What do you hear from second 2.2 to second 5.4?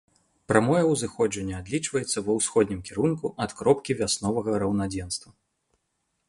ва ўсходнім кірунку ад кропкі вясновага раўнадзенства.